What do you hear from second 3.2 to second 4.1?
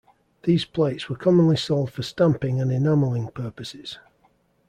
purposes.